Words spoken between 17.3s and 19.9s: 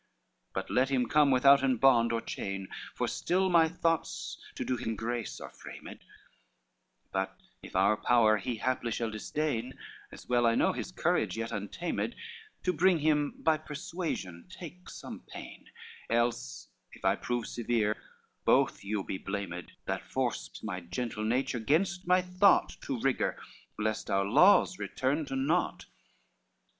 severe, both you be blamed,